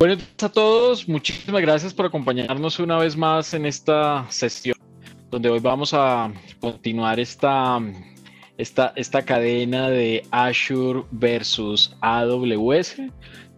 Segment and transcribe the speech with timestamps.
[0.00, 4.74] Buenos días a todos, muchísimas gracias por acompañarnos una vez más en esta sesión,
[5.30, 7.78] donde hoy vamos a continuar esta,
[8.56, 12.96] esta, esta cadena de Azure versus AWS,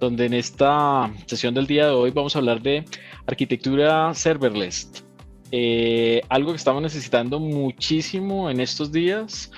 [0.00, 2.84] donde en esta sesión del día de hoy vamos a hablar de
[3.28, 5.04] arquitectura serverless,
[5.52, 9.52] eh, algo que estamos necesitando muchísimo en estos días,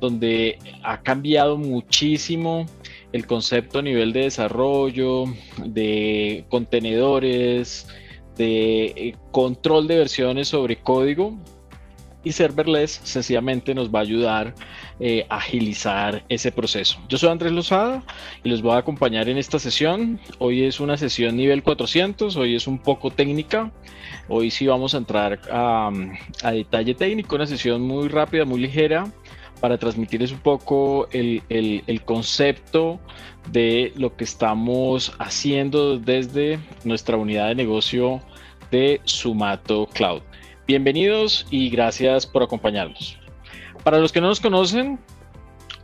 [0.00, 2.64] donde ha cambiado muchísimo
[3.12, 5.24] el concepto a nivel de desarrollo,
[5.64, 7.88] de contenedores,
[8.36, 11.36] de eh, control de versiones sobre código.
[12.22, 14.54] Y serverless sencillamente nos va a ayudar
[14.98, 16.98] eh, a agilizar ese proceso.
[17.08, 18.04] Yo soy Andrés Lozada
[18.44, 20.20] y los voy a acompañar en esta sesión.
[20.38, 23.72] Hoy es una sesión nivel 400, hoy es un poco técnica.
[24.28, 25.90] Hoy sí vamos a entrar a,
[26.42, 29.10] a detalle técnico, una sesión muy rápida, muy ligera
[29.60, 32.98] para transmitirles un poco el, concepto
[33.52, 38.20] de lo que estamos haciendo desde nuestra unidad de negocio
[38.70, 40.22] de Sumato Cloud.
[40.66, 43.18] Bienvenidos y gracias por acompañarnos.
[43.84, 44.98] Para los que no nos conocen,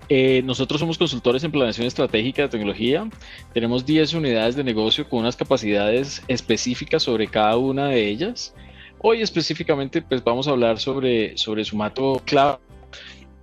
[0.09, 3.09] eh, nosotros somos consultores en planeación estratégica de tecnología.
[3.53, 8.55] Tenemos 10 unidades de negocio con unas capacidades específicas sobre cada una de ellas.
[8.99, 12.59] Hoy específicamente pues vamos a hablar sobre, sobre Sumato Cloud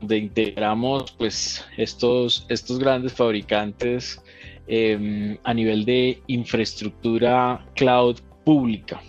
[0.03, 4.21] donde integramos pues estos, estos grandes fabricantes
[4.67, 9.01] em, a nivel de infraestructura cloud pública.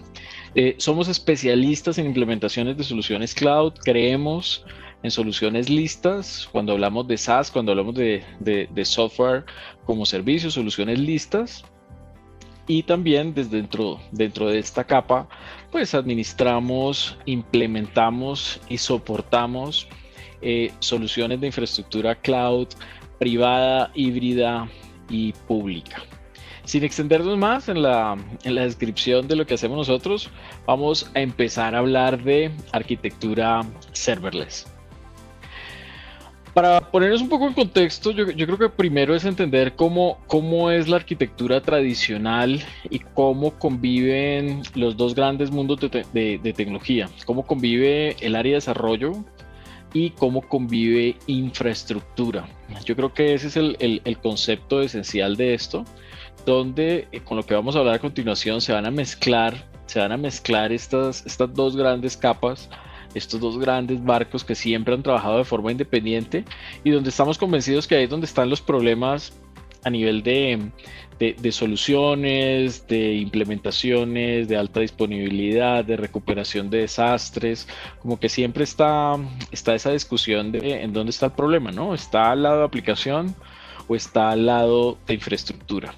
[0.54, 4.64] Eh, somos especialistas en implementaciones de soluciones cloud, creemos
[5.02, 9.44] en soluciones listas, cuando hablamos de SaaS, cuando hablamos de, de software
[9.84, 11.64] como servicio, soluciones listas.
[12.66, 15.28] Y también desde dentro, dentro de esta capa,
[15.70, 19.88] pues administramos, implementamos y soportamos
[20.42, 22.68] eh, soluciones de infraestructura cloud
[23.18, 24.68] privada, híbrida
[25.08, 26.02] y pública.
[26.64, 30.30] Sin extendernos más en la, en la descripción de lo que hacemos nosotros,
[30.66, 33.60] vamos a empezar a hablar de arquitectura
[33.92, 34.66] serverless.
[36.54, 40.88] Para ponernos un poco en contexto, yo, creo que primero es entender cómo, cómo es
[40.88, 48.16] la arquitectura tradicional y cómo conviven los dos grandes mundos de, de, tecnología, cómo convive
[48.20, 49.24] el área de desarrollo
[49.94, 52.46] y cómo convive infraestructura.
[52.84, 55.84] Yo creo que ese es el, concepto esencial de esto,
[56.44, 60.00] donde eh, con lo que vamos a hablar a continuación se van a mezclar, se
[60.00, 62.68] van a mezclar estas, estas dos grandes capas,
[63.14, 66.44] estos dos grandes barcos que siempre han trabajado de forma independiente
[66.82, 69.32] y donde estamos convencidos que ahí es donde están los problemas
[69.84, 70.70] a nivel de,
[71.18, 77.68] de, soluciones, de implementaciones, de alta disponibilidad, de recuperación de desastres,
[78.00, 79.16] como que siempre está,
[79.50, 81.94] está esa discusión de en dónde está el problema, ¿no?
[81.94, 83.34] ¿Está al lado de aplicación
[83.88, 85.94] o está al lado de infraestructura?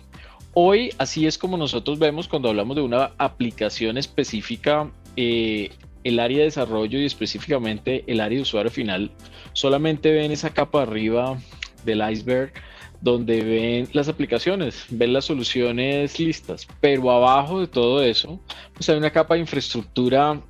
[0.53, 5.71] Hoy así es como nosotros vemos cuando hablamos de una aplicación específica, eh,
[6.05, 9.11] el área de desarrollo y específicamente el área de usuario final
[9.55, 11.37] solamente ven esa capa arriba
[11.85, 12.53] del iceberg
[13.01, 18.41] donde ven las aplicaciones, ven las soluciones listas, pero abajo de todo eso,
[18.75, 20.41] pues hay una capa de infraestructura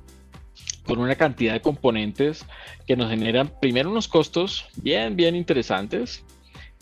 [0.85, 2.45] con una cantidad de componentes
[2.87, 6.23] que nos generan primero unos costos bien, bien interesantes,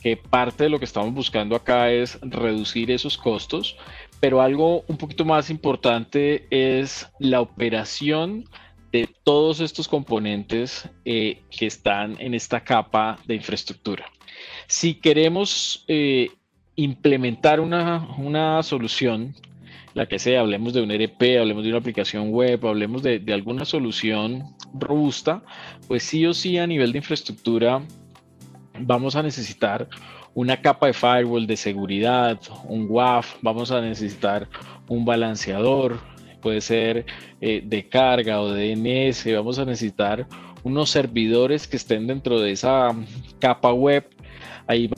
[0.02, 3.76] que parte de lo que estamos buscando acá es reducir esos costos,
[4.20, 8.46] pero algo un poquito más importante es la operación
[8.92, 14.06] de todos estos componentes eh, que están en esta capa de infraestructura.
[14.68, 16.30] Si queremos eh,
[16.76, 19.34] implementar una, solución,
[19.94, 23.66] la que sea, hablemos de un ERP, hablemos de una aplicación web, hablemos de, alguna
[23.66, 25.44] solución robusta,
[25.88, 27.82] pues sí o sí a nivel de infraestructura
[28.80, 29.88] vamos a necesitar
[30.34, 34.50] una capa de firewall de seguridad, un WAF, vamos a necesitar
[34.90, 35.98] un balanceador,
[36.42, 37.06] puede ser
[37.40, 40.28] eh, de carga o de DNS, vamos a necesitar
[40.64, 42.94] unos servidores que estén dentro de esa
[43.40, 44.06] capa web
[44.68, 44.90] Ahí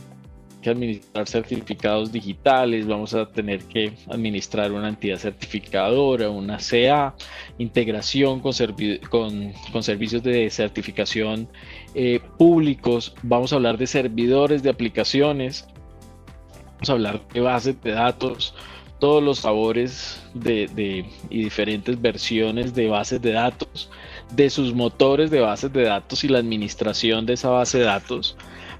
[0.61, 7.15] que administrar certificados digitales, vamos a tener que administrar una entidad certificadora, una CA,
[7.57, 11.47] integración con, servicios de certificación
[11.93, 15.67] eh, públicos, vamos a hablar de servidores de aplicaciones,
[16.73, 18.55] vamos a hablar de bases de datos,
[18.99, 23.91] todos los sabores de, y diferentes versiones de bases de datos,
[24.33, 28.35] de sus motores de bases de datos y la administración de esa base de datos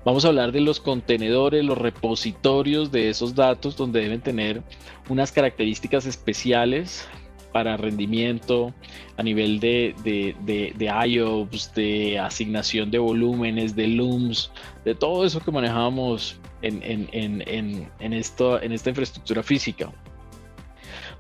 [0.08, 4.64] Vamos a hablar de los contenedores, los repositorios de esos datos donde deben tener
[5.10, 7.06] unas características especiales
[7.52, 8.74] para rendimiento
[9.18, 14.50] a nivel de, de, de, IOPS, de asignación de volúmenes, de looms,
[14.86, 19.92] de todo eso que manejamos en, en, en, en, en esta infraestructura física.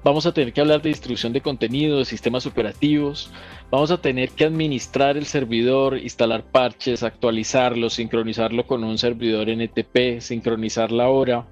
[0.08, 3.30] Vamos a tener que hablar de distribución de contenido, de sistemas operativos,
[3.70, 10.22] vamos a tener que administrar el servidor, instalar parches, actualizarlo, sincronizarlo con un servidor NTP,
[10.22, 11.46] sincronizar la hora,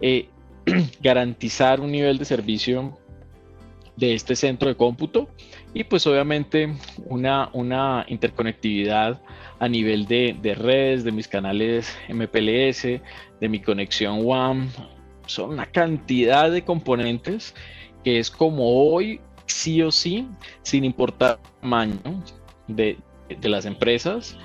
[0.00, 0.30] eh,
[1.02, 2.98] garantizar un nivel de servicio
[3.96, 5.28] de este centro de cómputo
[5.74, 6.72] y pues obviamente
[7.04, 9.20] una, una interconectividad
[9.58, 12.82] a nivel de, de, redes, de mis canales MPLS,
[13.40, 14.70] de mi conexión WAM.
[15.26, 17.54] Son una cantidad de componentes
[18.04, 20.26] que es como hoy sí o sí,
[20.62, 22.22] sin importar el tamaño
[22.68, 22.98] de,
[23.28, 24.36] de las empresas,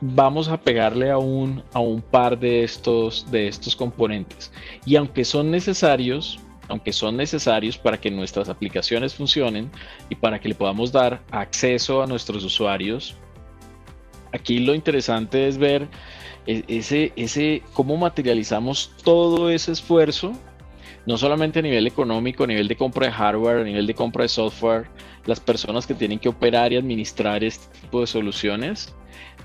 [0.00, 4.52] vamos a pegarle a un, a un par de estos, de estos componentes.
[4.84, 6.38] Y aunque son necesarios,
[6.68, 9.70] aunque son necesarios para que nuestras aplicaciones funcionen
[10.08, 13.14] y para que le podamos dar acceso a nuestros usuarios,
[14.32, 15.88] aquí lo interesante es ver
[16.46, 20.32] e, ese, ese, cómo materializamos todo ese esfuerzo,
[21.06, 24.22] no solamente a nivel económico, a nivel de compra de hardware, a nivel de compra
[24.22, 24.86] de software,
[25.26, 28.94] las personas que tienen que operar y administrar este tipo de soluciones,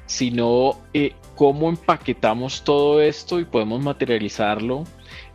[0.06, 4.85] sino eh, cómo empaquetamos todo esto y podemos materializarlo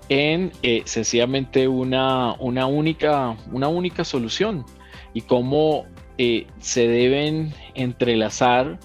[0.08, 4.64] en eh, sencillamente una, una, única, una única solución.
[5.12, 5.86] Y cómo
[6.18, 8.78] eh, se deben entrelazar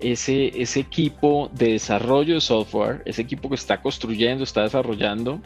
[0.00, 5.40] ese, ese equipo de desarrollo de software, ese equipo que está construyendo, está desarrollando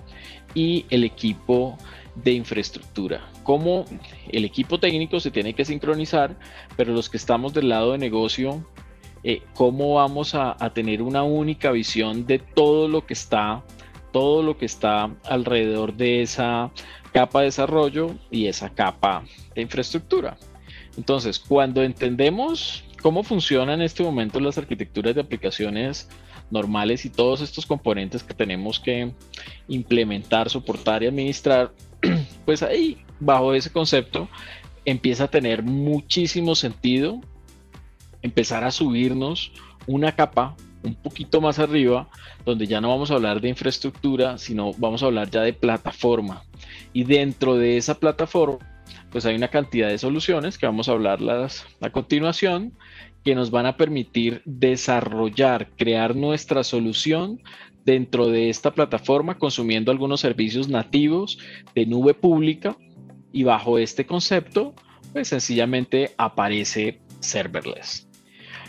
[0.54, 1.76] y el equipo
[2.14, 3.28] de infraestructura.
[3.43, 3.84] Cómo
[4.31, 6.37] el equipo técnico se tiene que sincronizar,
[6.76, 8.66] pero los que estamos del lado de negocio,
[9.22, 13.62] eh, cómo vamos a, a tener una única visión de todo lo que está
[14.12, 16.70] todo lo que está alrededor de esa
[17.12, 20.38] capa de desarrollo y esa capa de infraestructura.
[20.96, 26.08] Entonces, cuando entendemos cómo funcionan en este momento las arquitecturas de aplicaciones
[26.50, 29.12] normales y todos estos componentes que tenemos que
[29.69, 31.72] implementar, soportar y administrar,
[32.44, 34.28] pues ahí, bajo ese concepto,
[34.84, 37.20] empieza a tener muchísimo sentido
[38.22, 39.52] empezar a subirnos
[39.87, 42.08] una capa un poquito más arriba,
[42.44, 46.44] donde ya no vamos a hablar de infraestructura, sino vamos a hablar ya de plataforma.
[46.92, 48.58] Y dentro de esa plataforma,
[49.10, 52.72] pues hay una cantidad de soluciones que vamos a hablarlas a continuación,
[53.26, 57.43] que nos van a permitir desarrollar, crear nuestra solución
[57.84, 61.37] dentro de esta plataforma, consumiendo algunos servicios nativos
[61.75, 62.76] de nube pública.
[63.32, 64.76] Y bajo este concepto,
[65.12, 68.08] pues sencillamente aparece serverless.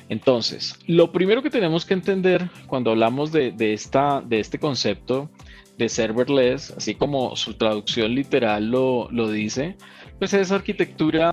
[0.09, 5.30] Entonces, lo primero que tenemos que entender cuando hablamos de, esta, de este concepto
[5.77, 9.75] de serverless, así como su traducción literal lo, dice,
[10.18, 11.30] pues es arquitectura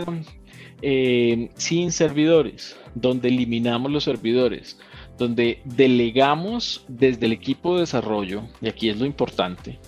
[0.87, 4.79] eh, sin servidores, donde eliminamos los servidores,
[5.17, 9.79] donde delegamos desde el equipo de desarrollo, y aquí es lo importante,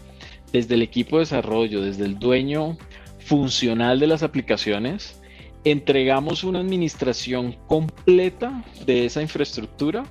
[0.53, 2.79] desde el equipo de desarrollo, desde el dueño
[3.19, 5.21] funcional de las aplicaciones,
[5.65, 10.05] entregamos una administración completa de esa infraestructura,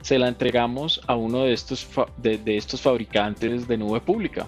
[0.00, 4.46] se la entregamos a uno de estos, de, estos fabricantes de nube pública,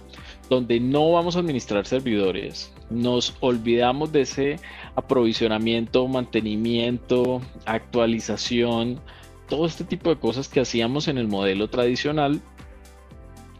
[0.48, 4.56] donde no vamos a administrar servidores, nos olvidamos de ese
[4.96, 9.00] aprovisionamiento, mantenimiento, actualización,
[9.48, 12.40] todo este tipo de cosas que hacíamos en el modelo tradicional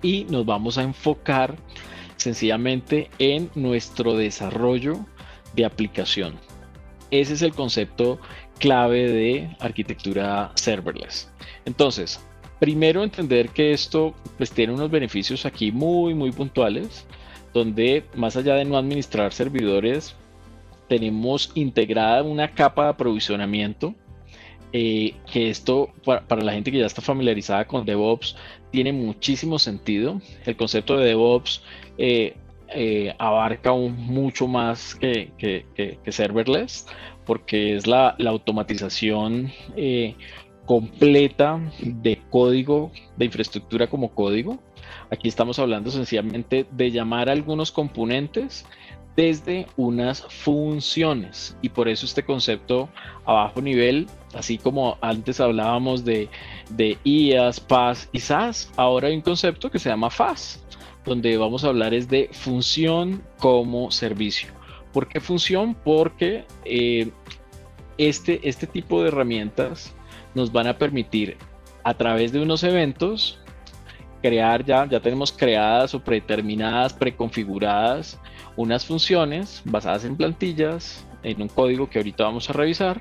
[0.02, 1.56] y nos vamos a enfocar
[2.17, 5.05] sencillamente en nuestro desarrollo
[5.55, 6.39] de aplicación.
[7.10, 8.19] Ese es el concepto
[8.58, 11.31] clave de arquitectura serverless.
[11.65, 12.20] Entonces,
[12.62, 17.04] primero entender que esto pues, tiene unos beneficios aquí muy, muy puntuales,
[17.52, 20.14] donde más allá de no administrar servidores,
[20.88, 23.96] tenemos integrada una capa de aprovisionamiento,
[24.72, 28.36] eh, que esto para, la gente que ya está familiarizada con DevOps
[28.70, 30.20] tiene muchísimo sentido.
[30.46, 31.64] El concepto de DevOps
[31.98, 32.36] eh,
[32.69, 35.32] eh, abarca un, mucho más que,
[36.06, 36.86] serverless,
[37.26, 39.50] porque es la, automatización
[40.66, 44.58] completa de código, de infraestructura como código.
[45.10, 48.64] Aquí estamos hablando sencillamente de llamar a algunos componentes
[49.16, 52.88] desde unas funciones y por eso este concepto
[53.26, 56.28] a bajo nivel, así como antes hablábamos de,
[56.70, 60.64] de IaaS, PaaS y SaaS, ahora hay un concepto que se llama FAS,
[61.04, 64.48] donde vamos a hablar es de función como servicio.
[64.92, 65.74] ¿Por qué función?
[65.74, 67.10] Porque eh,
[67.98, 69.94] este, este tipo de herramientas
[70.34, 71.36] nos van a permitir
[71.84, 73.39] a través de unos eventos
[74.22, 78.19] crear ya, ya tenemos creadas o predeterminadas, preconfiguradas
[78.56, 83.01] unas funciones basadas en plantillas en un código que ahorita vamos a revisar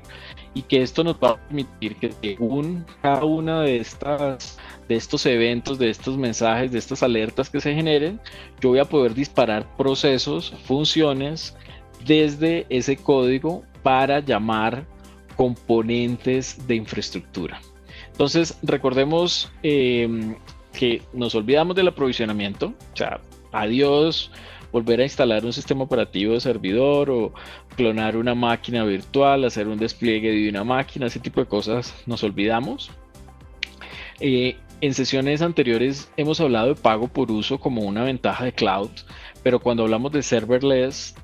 [0.54, 4.58] y que esto nos va a permitir que según cada una de estas
[4.88, 8.20] de estos eventos, de estos mensajes, de estas alertas que se generen,
[8.60, 11.56] yo voy a poder disparar procesos, funciones
[12.04, 14.86] desde ese código para llamar
[15.36, 17.60] componentes de infraestructura.
[18.10, 20.36] Entonces, recordemos em,
[20.72, 23.20] que nos olvidamos del aprovisionamiento, o sea,
[23.52, 24.30] adiós,
[24.72, 27.32] volver a instalar un sistema operativo de servidor o
[27.76, 32.22] clonar una máquina virtual, hacer un despliegue de una máquina, ese tipo de cosas nos
[32.24, 32.90] olvidamos.
[34.20, 38.90] Eh, en sesiones anteriores hemos hablado de pago por uso como una ventaja de cloud,
[39.42, 41.14] pero cuando hablamos de serverless,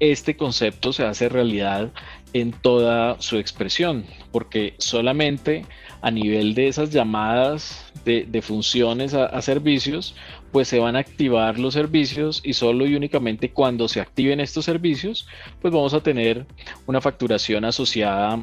[0.00, 1.90] este concepto se hace realidad
[2.32, 5.64] en toda su expresión, porque solamente
[6.02, 10.14] a nivel de esas llamadas de, funciones a, servicios,
[10.50, 14.64] pues se van a activar los servicios y solo y únicamente cuando se activen estos
[14.64, 15.26] servicios,
[15.60, 16.46] pues vamos a tener
[16.86, 18.42] una facturación asociada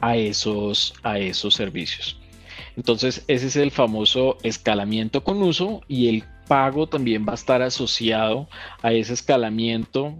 [0.00, 2.18] a esos, a esos servicios.
[2.76, 7.60] Entonces, ese es el famoso escalamiento con uso y el pago también va a estar
[7.60, 8.48] asociado
[8.82, 10.16] a ese escalamiento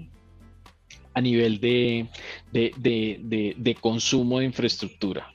[1.15, 2.09] a nivel de,
[2.53, 5.27] de consumo de infraestructura.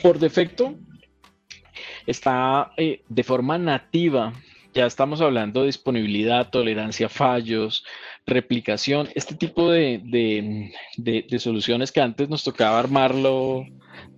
[0.00, 0.78] Por defecto,
[2.06, 4.32] está eh, de forma nativa,
[4.72, 7.84] ya estamos hablando de disponibilidad, tolerancia a fallos,
[8.26, 10.72] replicación, este tipo de,
[11.38, 13.64] soluciones que antes nos tocaba armarlo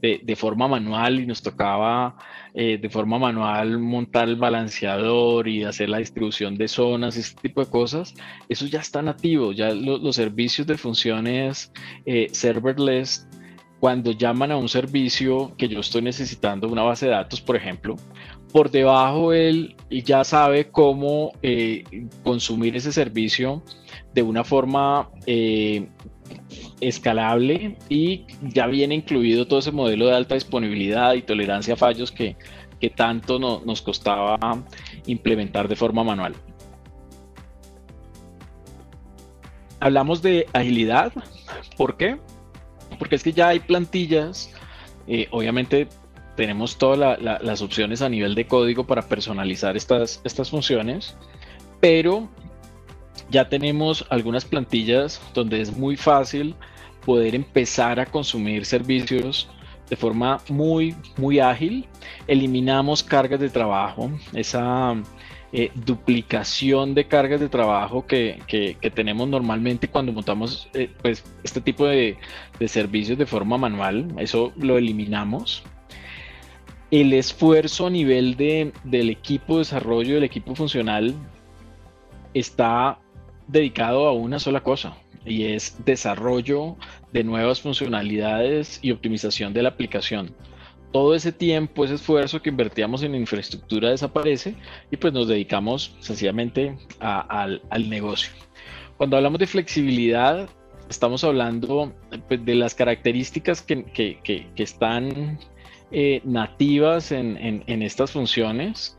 [0.01, 2.17] de, forma manual y nos tocaba
[2.55, 7.65] eh, de forma manual montar el balanceador y hacer la distribución de zonas, este tipo
[7.65, 8.15] de cosas,
[8.49, 11.73] eso ya está nativo, ya los servicios de funciones
[12.07, 13.27] eh, serverless
[13.81, 17.97] cuando llaman a un servicio que yo estoy necesitando, una base de datos, por ejemplo,
[18.55, 21.83] por debajo él ya sabe cómo eh,
[22.23, 23.65] consumir ese servicio
[24.15, 25.89] de una forma eh,
[26.81, 32.13] escalable y ya viene incluido todo ese modelo de alta disponibilidad y tolerancia a fallos
[32.13, 32.37] que,
[32.79, 34.39] que tanto nos costaba
[35.07, 36.37] implementar de forma manual.
[39.81, 41.13] Hablamos de agilidad,
[41.77, 42.21] ¿por qué?
[43.01, 44.53] porque es que ya hay plantillas,
[45.09, 45.89] eh, obviamente
[46.37, 51.17] tenemos todas las opciones a nivel de código para personalizar estas, estas funciones,
[51.81, 52.29] pero
[53.31, 56.55] ya tenemos algunas plantillas donde es muy fácil
[57.05, 59.49] poder empezar a consumir servicios
[59.89, 61.87] de forma muy, muy ágil.
[62.27, 64.97] Eliminamos cargas de trabajo, esa
[65.53, 68.43] eh, duplicación de cargas de trabajo que,
[68.95, 72.17] tenemos normalmente cuando montamos eh, pues, este tipo de,
[72.67, 74.09] servicios de forma manual.
[74.19, 75.63] Eso lo eliminamos.
[76.95, 81.13] El esfuerzo a nivel de, del equipo de desarrollo, del equipo funcional,
[82.35, 83.01] está
[83.49, 84.97] dedicado a una sola cosa
[85.27, 86.77] y es desarrollo
[87.13, 90.37] de nuevas funcionalidades y optimización de la aplicación
[90.93, 94.55] todo ese tiempo, ese esfuerzo que invertíamos en infraestructura desaparece
[94.93, 98.31] y pues nos dedicamos sencillamente al, negocio.
[98.97, 100.49] Cuando hablamos de flexibilidad,
[100.89, 101.93] estamos hablando
[102.29, 105.41] pues, de las características que, están
[105.91, 108.97] eh, nativas en, estas funciones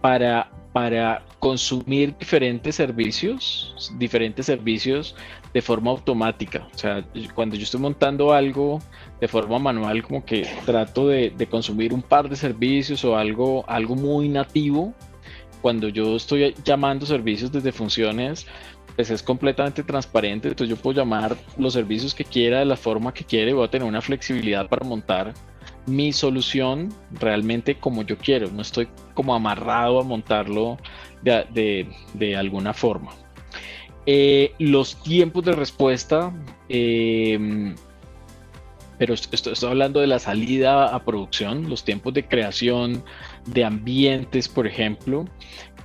[0.00, 5.14] para, para consumir diferentes servicios, diferentes servicios
[5.52, 6.66] de forma automática.
[6.74, 8.80] O sea, cuando yo estoy montando algo
[9.20, 13.94] de forma manual, como que trato de, consumir un par de servicios o algo, algo
[13.94, 14.94] muy nativo.
[15.60, 18.46] Cuando yo estoy llamando servicios desde funciones,
[18.96, 20.48] pues es completamente transparente.
[20.48, 23.64] Entonces yo puedo llamar los servicios que quiera de la forma que quiera y voy
[23.64, 25.34] a tener una flexibilidad para montar
[25.86, 28.50] mi solución realmente como yo quiero.
[28.50, 30.78] No estoy como amarrado a montarlo
[31.22, 33.12] de alguna forma.
[34.06, 36.32] Eh, los tiempos de respuesta,
[36.68, 37.74] em,
[38.98, 43.04] pero estoy, hablando de la salida a producción, los tiempos de creación
[43.46, 45.24] de ambientes, por ejemplo,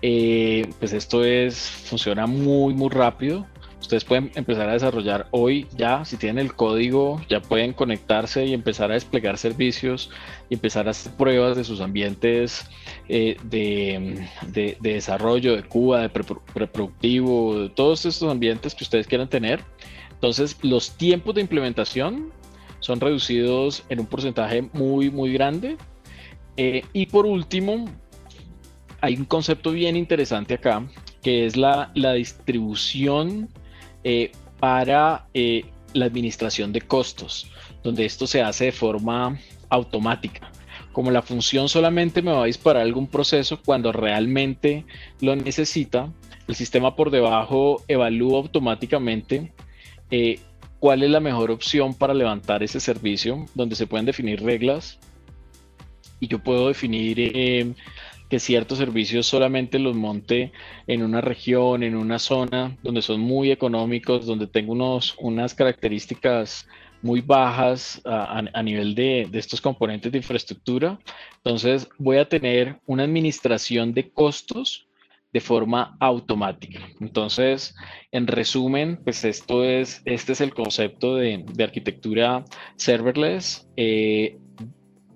[0.02, 3.46] eh, pues esto es, funciona muy, muy rápido.
[3.88, 8.54] Ustedes pueden empezar a desarrollar hoy ya, si tienen el código, ya pueden conectarse y
[8.54, 10.10] empezar a desplegar servicios
[10.50, 12.70] y empezar a hacer pruebas de sus ambientes
[13.08, 14.28] eh, de,
[14.82, 16.10] desarrollo, de Cuba, de
[16.54, 19.62] reproductivo, de todos estos ambientes que ustedes quieran tener.
[20.12, 22.34] Entonces, los tiempos de implementación
[22.82, 25.78] son reducidos en un porcentaje muy, muy grande.
[26.58, 27.86] Eh, y por último,
[29.00, 30.86] hay un concepto bien interesante acá,
[31.24, 33.48] que es la, la distribución
[34.10, 37.52] eh, para eh, la administración de costos,
[37.84, 39.38] donde esto se hace de forma
[39.68, 40.50] automática.
[40.94, 44.86] Como la función solamente me va a disparar algún proceso cuando realmente
[45.20, 46.10] lo necesita,
[46.48, 49.52] el sistema por debajo evalúa automáticamente
[50.10, 50.40] eh,
[50.80, 55.00] cuál es la mejor opción para levantar ese servicio, donde se pueden definir reglas
[56.22, 57.76] y yo puedo definir
[58.30, 60.52] que ciertos servicios solamente los monte
[60.88, 66.68] en una región, en una zona donde son muy económicos, donde tengo unos, unas características
[67.02, 71.00] muy bajas a, nivel de, de, estos componentes de infraestructura.
[71.38, 74.88] Entonces voy a tener una administración de costos
[75.34, 76.80] de forma automática.
[77.00, 77.76] Entonces,
[78.12, 82.44] en resumen, pues esto es, este es el concepto de, de arquitectura
[82.76, 84.38] serverless, eh,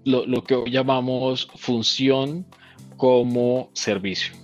[0.03, 2.45] lo, lo, que hoy llamamos función
[3.01, 4.35] como servicio.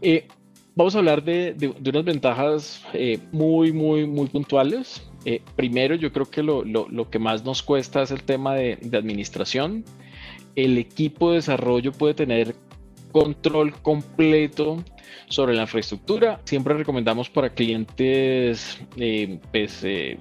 [0.00, 0.26] Eh,
[0.74, 5.06] vamos a hablar de, unas ventajas eh, muy, muy, muy puntuales.
[5.54, 8.78] primero, yo creo que lo, lo, lo, que más nos cuesta es el tema de,
[8.80, 9.84] de administración.
[10.56, 12.54] El equipo de desarrollo puede tener
[13.12, 14.82] control completo
[15.28, 16.40] sobre la infraestructura.
[16.44, 20.18] Siempre recomendamos para clientes eh, pues, eh,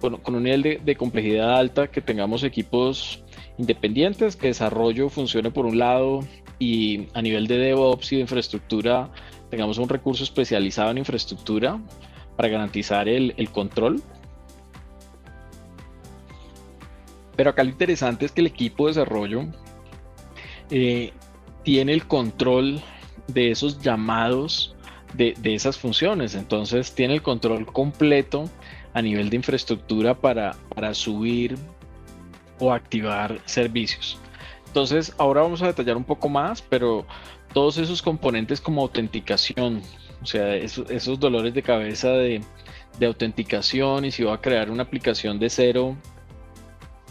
[0.00, 3.22] con, un nivel de, complejidad alta que tengamos equipos
[3.58, 6.20] independientes, que desarrollo funcione por un lado
[6.58, 9.10] y a nivel de DevOps y de infraestructura
[9.50, 11.80] tengamos un recurso especializado en infraestructura
[12.36, 14.02] para garantizar el, control.
[17.36, 19.44] Pero acá lo interesante es que el equipo de desarrollo
[20.70, 21.12] eh,
[21.62, 22.80] tiene el control
[23.28, 24.74] de esos llamados
[25.14, 26.34] de, esas funciones.
[26.34, 28.48] Entonces tiene el control completo
[28.94, 31.56] a nivel de infraestructura para, para subir
[32.58, 34.18] o activar servicios.
[34.66, 37.06] Entonces ahora vamos a detallar un poco más, pero
[37.52, 39.82] todos esos componentes como autenticación,
[40.22, 42.42] o sea, esos, dolores de cabeza de,
[42.98, 45.96] de autenticación y si voy a crear una aplicación de cero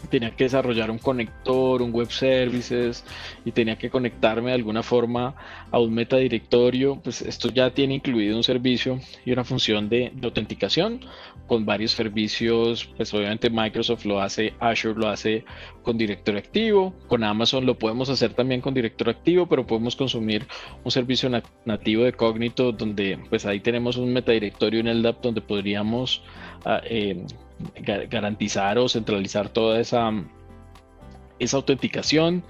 [0.06, 3.04] tenía que desarrollar un conector, un web services
[3.44, 5.34] y tenía que conectarme de alguna forma
[5.70, 11.00] a un metadirectorio, pues esto ya tiene incluido un servicio y una función de, autenticación
[11.46, 15.44] con varios servicios, pues obviamente Microsoft lo hace, Azure lo hace
[15.82, 20.46] con directorio activo, con Amazon lo podemos hacer también con directorio activo, pero podemos consumir
[20.82, 21.30] un servicio
[21.64, 26.22] nativo de Cognito donde pues ahí tenemos un metadirectorio en el app donde podríamos
[26.64, 27.24] ah, eh,
[28.08, 30.10] garantizar o centralizar toda esa,
[31.38, 32.42] esa autenticación.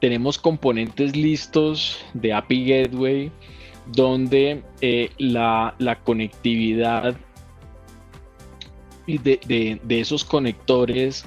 [0.00, 3.32] Tenemos componentes listos de API Gateway
[3.86, 7.16] donde eh, la, conectividad
[9.06, 11.24] de, de, esos conectores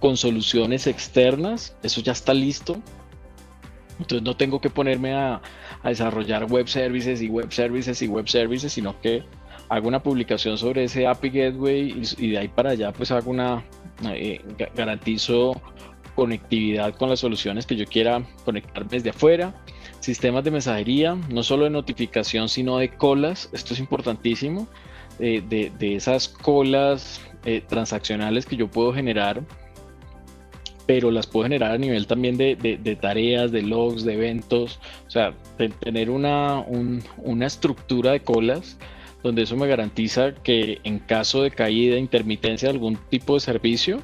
[0.00, 2.80] con soluciones externas, eso ya está listo.
[3.98, 5.40] Entonces no tengo que ponerme a,
[5.82, 9.24] a desarrollar web services y web services y web services, sino que
[9.68, 13.64] hago una publicación sobre ese API Gateway y, de ahí para allá pues hago una,
[14.04, 14.40] eh,
[14.74, 15.60] garantizo
[16.14, 19.54] conectividad con las soluciones que yo quiera conectar desde afuera.
[20.00, 23.50] Sistemas de mensajería, no solo de notificación, sino de colas.
[23.52, 24.66] Esto es importantísimo.
[25.18, 29.42] Eh, de, esas colas eh, transaccionales que yo puedo generar,
[30.86, 34.78] pero las puedo generar a nivel también de, de tareas, de logs, de eventos.
[35.06, 35.34] O sea,
[35.80, 36.64] tener una,
[37.18, 38.78] una estructura de colas
[39.26, 44.02] donde eso me garantiza que en caso de caída, intermitencia de algún tipo de servicio,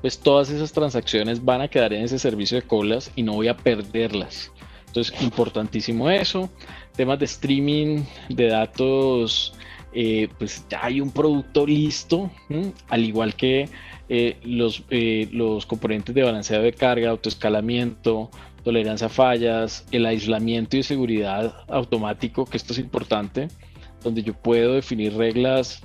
[0.00, 3.48] pues todas esas transacciones van a quedar en ese servicio de colas y no voy
[3.48, 4.50] a perderlas.
[4.86, 6.50] Entonces, importantísimo eso.
[6.96, 9.54] Temas de streaming de datos,
[9.94, 12.30] eh, pues ya hay un producto listo,
[12.88, 13.68] al igual que
[14.08, 18.30] eh, los, eh, los componentes de balanceado de carga, autoescalamiento,
[18.64, 23.48] tolerancia a fallas, el aislamiento y seguridad automático, que esto es importante
[24.02, 25.82] donde yo puedo definir reglas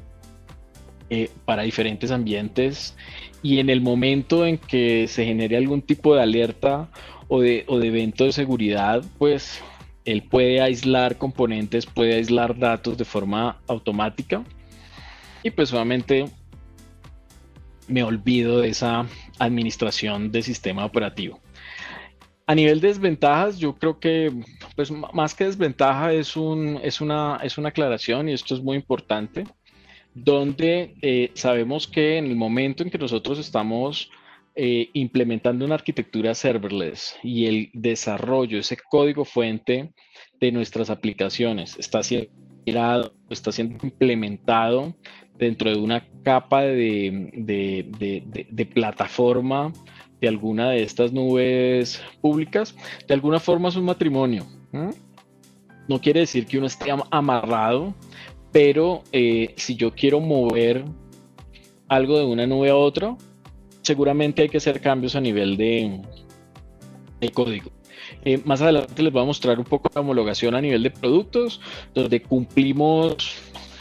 [1.10, 2.96] eh, para diferentes ambientes
[3.42, 6.90] y en el momento en que se genere algún tipo de alerta
[7.28, 9.62] o de, o de evento de seguridad, pues
[10.06, 14.44] él puede aislar componentes, puede aislar datos de forma automática
[15.44, 16.26] y pues obviamente
[17.88, 19.06] me olvido de esa
[19.40, 21.40] administración del sistema operativo.
[22.50, 24.32] A nivel de desventajas, yo creo que,
[24.78, 28.78] pues más que desventaja, es, un, es, una, es una aclaración y esto es muy
[28.78, 29.44] importante,
[30.14, 34.10] donde eh, sabemos que en el momento en que nosotros estamos
[34.56, 39.92] eh, implementando una arquitectura serverless y el desarrollo, ese código fuente
[40.40, 42.32] de nuestras aplicaciones está siendo,
[43.30, 44.96] está siendo implementado
[45.38, 49.74] dentro de una capa de, de, de plataforma
[50.22, 52.76] de alguna de estas nubes públicas,
[53.08, 54.46] de alguna forma es un matrimonio.
[55.88, 57.94] No quiere decir que uno esté amarrado,
[58.52, 60.84] pero eh, si yo quiero mover
[61.88, 63.16] algo de una nube a otra,
[63.82, 66.02] seguramente hay que hacer cambios a nivel de,
[67.34, 67.72] código.
[68.24, 71.62] Eh, más adelante les voy a mostrar un poco la homologación a nivel de productos,
[71.94, 73.36] donde cumplimos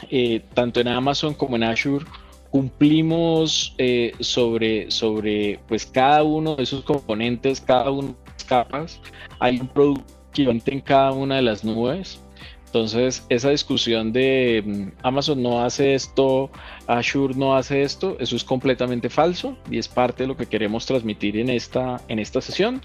[0.09, 2.05] eh, tanto en Amazon como en Azure
[2.49, 9.01] cumplimos eh, sobre, sobre pues cada uno de esos componentes, cada una de las capas,
[9.39, 12.21] hay un producto en cada una de las nubes.
[12.67, 16.51] Entonces, esa discusión de mm, Amazon no hace esto,
[16.85, 20.85] Azure no hace esto, eso es completamente falso y es parte de lo que queremos
[20.85, 22.81] transmitir en esta, en esta sesión.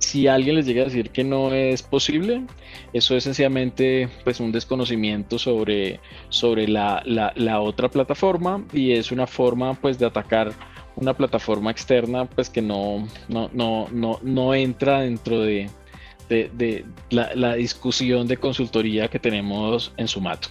[0.00, 2.42] Si alguien les llega a decir que no es posible,
[2.92, 9.26] eso es sencillamente pues, un desconocimiento sobre, sobre la, la, otra plataforma y es una
[9.26, 10.52] forma pues, de atacar
[10.96, 15.70] una plataforma externa pues, que no, no, no, no, no entra dentro de,
[16.30, 20.48] de, la, discusión de consultoría que tenemos en Sumato.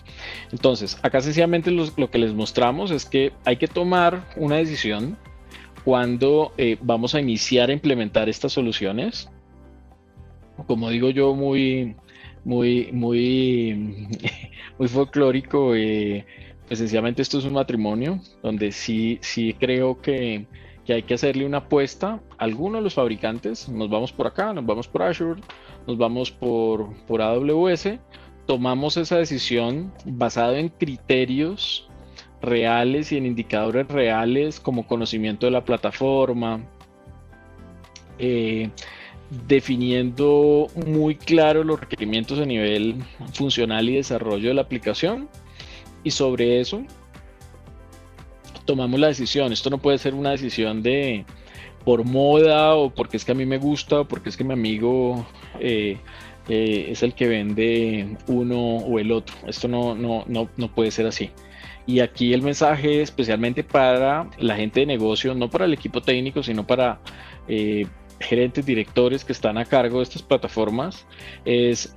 [0.52, 5.18] Entonces, acá sencillamente lo que les mostramos es que hay que tomar una decisión
[5.84, 9.30] cuando eh, vamos a iniciar a implementar estas soluciones.
[10.68, 11.96] Como digo yo, muy,
[12.44, 14.08] muy, muy,
[14.78, 15.76] muy folclórico.
[15.76, 16.26] Eh,
[16.68, 20.46] pues sencillamente esto es un matrimonio donde sí, sí creo que
[20.90, 23.70] que hay que hacerle una apuesta a algunos de los fabricantes.
[23.70, 25.40] Nos vamos por acá, nos vamos por Azure,
[25.86, 28.00] nos vamos por, por AWS.
[28.48, 31.88] Tomamos esa decisión basado en criterios
[32.42, 36.62] reales y en indicadores reales como conocimiento de la plataforma,
[38.18, 38.72] eh,
[39.48, 42.96] definiendo muy claro los requerimientos a nivel
[43.34, 45.30] funcional y desarrollo de la aplicación
[46.04, 46.84] y sobre eso
[48.66, 49.52] tomamos la decisión.
[49.52, 51.26] Esto no puede ser una decisión de
[51.84, 54.54] por moda o porque es que a mí me gusta o porque es que mi
[54.54, 55.26] amigo
[55.60, 55.98] eh,
[56.48, 59.36] eh, es el que vende uno o el otro.
[59.48, 61.32] Esto no, no, no, no puede ser así.
[61.88, 66.44] Y aquí el mensaje especialmente para la gente de negocio, no para el equipo técnico,
[66.44, 67.00] sino para
[67.48, 67.88] eh,
[68.20, 71.06] gerentes, directores que están a cargo de estas plataformas,
[71.46, 71.94] es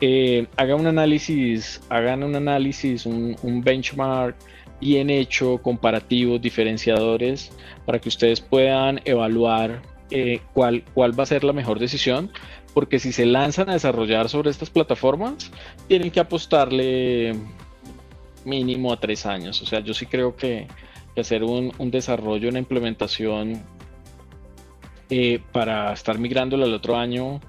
[0.57, 4.37] hagan un análisis, hagan un análisis, un, un benchmark
[4.83, 7.53] bien hecho, comparativos, diferenciadores,
[7.87, 9.81] para que ustedes puedan evaluar
[10.11, 12.33] eh, cuál, cuál va a ser la mejor decisión,
[12.75, 15.53] porque si se lanzan a desarrollar sobre estas plataformas,
[15.87, 17.35] tienen que apostarle
[18.45, 19.63] mínimo a tres años.
[19.63, 20.67] O sea, yo sí creo que,
[21.17, 23.63] hacer un, desarrollo, una implementación
[25.11, 27.41] eh, para estar migrando al otro año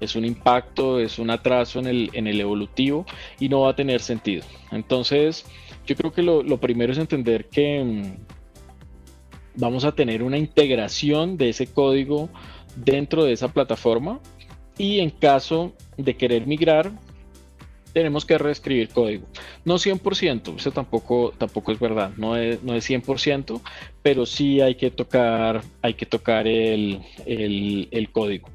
[0.00, 3.04] es un impacto, es un atraso en el, en el evolutivo
[3.38, 4.44] y no va a tener sentido.
[4.72, 5.44] Entonces,
[5.86, 8.14] yo creo que lo, primero es entender que mm,
[9.56, 12.30] vamos a tener una integración de ese código
[12.76, 14.20] dentro de esa plataforma
[14.78, 16.90] y en caso de querer migrar
[17.92, 19.26] tenemos que reescribir código.
[19.64, 23.60] No 100%, eso tampoco, tampoco es verdad, no es, no es 100%,
[24.02, 28.48] pero sí hay que tocar, hay que tocar el, el código.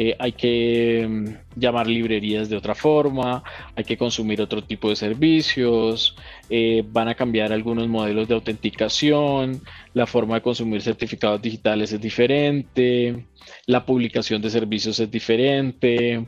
[0.00, 3.42] Eh, hay que mm, llamar librerías de otra forma,
[3.74, 6.14] hay que consumir otro tipo de servicios,
[6.48, 9.60] eh, van a cambiar algunos modelos de autenticación,
[9.94, 13.26] la forma de consumir certificados digitales es diferente,
[13.66, 16.24] la publicación de servicios es diferente.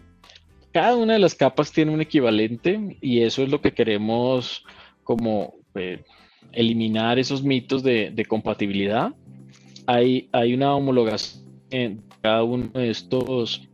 [0.72, 4.64] Cada una de las capas tiene un equivalente y eso es lo que queremos
[5.02, 6.02] como eh,
[6.52, 9.12] eliminar esos mitos de, compatibilidad.
[9.87, 13.68] Hay, hay una homologación cada uno de estos,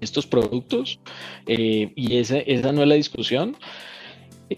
[0.00, 1.00] estos productos
[1.46, 3.56] eh, y esa, esa no es la discusión.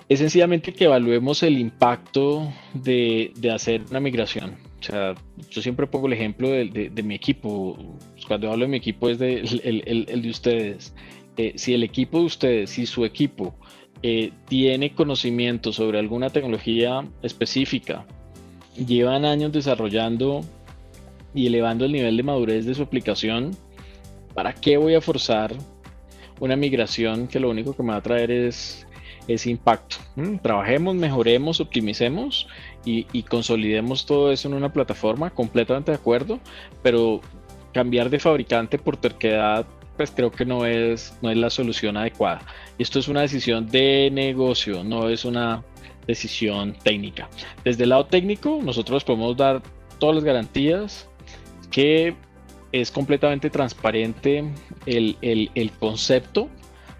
[0.08, 4.56] Es sencillamente que evaluemos el impacto de, de hacer una migración.
[4.80, 5.14] O sea,
[5.50, 7.78] yo siempre pongo el ejemplo de, de, mi equipo.
[8.26, 10.94] Cuando hablo de mi equipo es el, el, el de ustedes.
[11.36, 13.54] Eh, si el equipo de ustedes, si su equipo
[14.02, 18.06] eh, tiene conocimiento sobre alguna tecnología específica,
[18.76, 20.42] llevan años desarrollando
[21.34, 23.56] y elevando el nivel de madurez de su aplicación,
[24.34, 25.52] ¿para qué voy a forzar
[26.40, 28.86] una migración que lo único que me va a traer es,
[29.26, 29.96] ese impacto?
[30.16, 32.46] Mm, trabajemos, mejoremos, optimicemos
[32.84, 36.38] y, consolidemos todo eso en una plataforma, completamente de acuerdo,
[36.82, 37.20] pero
[37.72, 42.40] cambiar de fabricante por terquedad pues creo que no es, no es la solución adecuada.
[42.78, 45.62] Esto es una decisión de negocio, no es una
[46.06, 47.28] decisión técnica.
[47.64, 49.62] Desde el lado técnico, nosotros podemos dar
[49.98, 51.08] todas las garantías
[51.70, 52.14] que
[52.72, 54.44] es completamente transparente
[54.86, 56.48] el, concepto.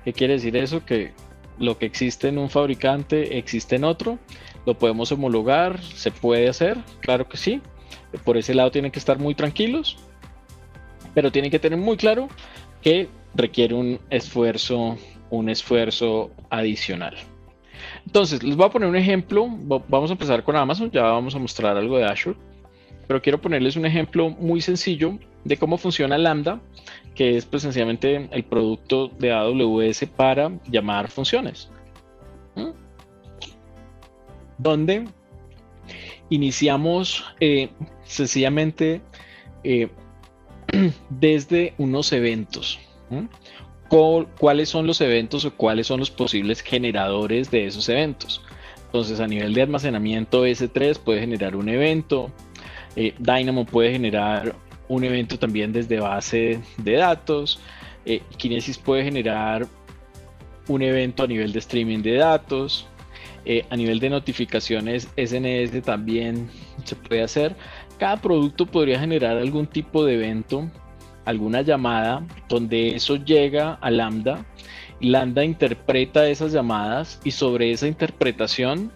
[0.05, 0.85] ¿Qué quiere decir eso?
[0.85, 1.13] Que
[1.59, 4.19] lo que existe en un fabricante existe en otro.
[4.67, 7.61] Lo podemos homologar, se puede hacer, claro que sí.
[8.25, 9.99] Por ese lado tienen que estar muy tranquilos,
[11.13, 12.29] pero tienen que tener muy claro
[12.85, 14.97] que requiere un esfuerzo,
[15.31, 17.17] un esfuerzo adicional.
[18.07, 19.49] Entonces, les voy a poner un ejemplo.
[19.89, 22.39] Vamos a empezar con Amazon, ya vamos a mostrar algo de Azure
[23.07, 26.61] pero quiero ponerles un ejemplo muy sencillo de cómo funciona Lambda,
[27.15, 31.71] que es pues sencillamente el producto de AWS para llamar funciones.
[34.57, 35.05] Donde
[36.31, 37.71] iniciamos eh,
[38.05, 39.03] sencillamente
[39.65, 39.89] eh,
[41.11, 42.79] desde unos eventos.
[43.89, 48.43] ¿Cuáles son los eventos o cuáles son los posibles generadores de esos eventos?
[48.87, 52.31] Entonces, a nivel de almacenamiento, S3 puede generar un evento,
[52.97, 54.55] eh, Dynamo puede generar
[54.89, 57.61] un evento también desde base de datos,
[58.37, 59.67] Kinesis puede generar
[60.69, 62.87] un evento a nivel de streaming de datos,
[63.47, 66.49] eh, a nivel de notificaciones SNS también
[66.85, 67.55] se puede hacer.
[67.99, 70.71] Cada producto podría generar algún tipo de evento,
[71.25, 74.45] alguna llamada, donde eso llega a Lambda.
[75.01, 78.93] Lambda interpreta esas llamadas y sobre esa interpretación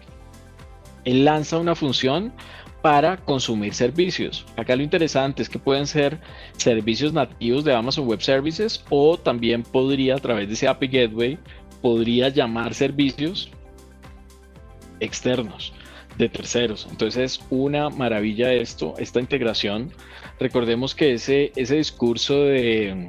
[1.05, 2.33] él lanza una función
[2.81, 4.45] para consumir servicios.
[4.55, 6.19] Acá lo interesante es que pueden ser
[6.57, 11.39] servicios nativos de Amazon Web Services o también podría a través de ese API Gateway
[11.81, 13.49] podría llamar servicios
[14.99, 15.73] externos
[16.19, 16.85] de terceros.
[16.91, 19.91] Entonces es una maravilla esto, esta integración.
[20.39, 23.07] Recordemos que ese, ese discurso de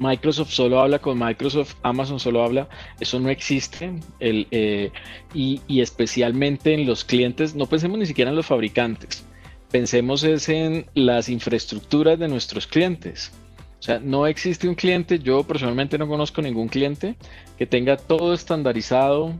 [0.00, 2.68] Microsoft solo habla con Microsoft, Amazon solo habla,
[3.00, 3.92] eso no existe.
[4.18, 4.90] El, eh,
[5.32, 9.24] y, y, especialmente en los clientes, no pensemos ni siquiera en los fabricantes,
[9.70, 13.32] pensemos es en las infraestructuras de nuestros clientes.
[13.78, 17.16] O sea, no existe un cliente, yo personalmente no conozco ningún cliente
[17.58, 19.34] que tenga todo estandarizado,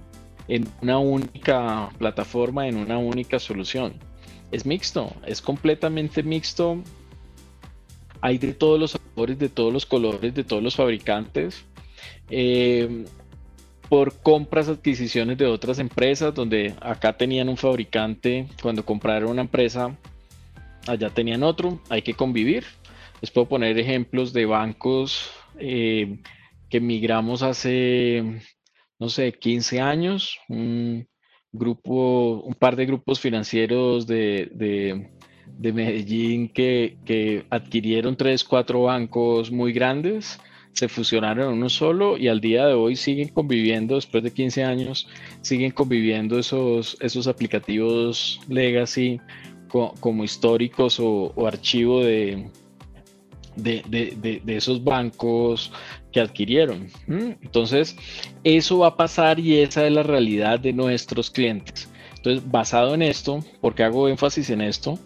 [0.48, 3.94] en una única plataforma, en una única solución.
[4.50, 6.78] Es mixto, es completamente mixto.
[8.20, 11.64] Hay de todos los sabores, de todos los colores, de todos los fabricantes.
[12.30, 13.04] Eh,
[13.88, 19.94] por compras, adquisiciones de otras empresas, donde acá tenían un fabricante, cuando compraron una empresa,
[20.86, 22.64] allá tenían otro, hay que convivir.
[23.20, 26.18] Les puedo poner ejemplos de bancos eh,
[26.68, 28.40] que migramos hace
[28.98, 31.06] no sé, 15 años, un
[31.52, 35.10] grupo, un par de grupos financieros de,
[35.58, 40.40] Medellín que, adquirieron tres, cuatro bancos muy grandes,
[40.72, 44.64] se fusionaron en uno solo y al día de hoy siguen conviviendo, después de 15
[44.64, 45.08] años,
[45.40, 49.20] siguen conviviendo esos, esos aplicativos legacy
[50.00, 52.48] como históricos o, archivo de,
[53.56, 55.72] de, esos bancos
[56.12, 56.88] que adquirieron.
[57.08, 57.96] Entonces,
[58.42, 61.88] eso va a pasar y esa es la realidad de nuestros clientes.
[62.16, 64.98] Entonces, basado en esto, ¿por qué hago énfasis en esto?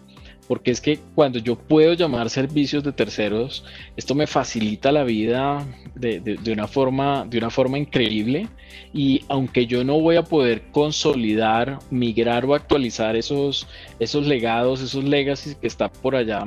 [0.47, 3.65] Porque es que cuando yo puedo llamar servicios de terceros,
[3.97, 5.63] esto me facilita la vida
[5.95, 8.47] de, una, forma, de una forma increíble.
[8.93, 13.67] Y aunque yo no voy a poder consolidar, migrar o actualizar esos,
[13.99, 16.45] esos legados, esos legacies que están por allá,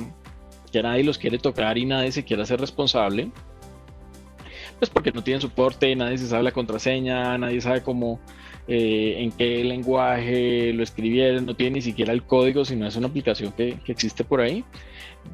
[0.73, 3.29] que nadie los quiere tocar y nadie se quiere hacer responsable,
[4.79, 8.19] pues porque no tienen soporte, nadie se sabe la contraseña, nadie sabe cómo,
[8.67, 13.07] eh, en qué lenguaje lo escribieron, no tiene ni siquiera el código, sino es una
[13.07, 14.65] aplicación que, existe por ahí.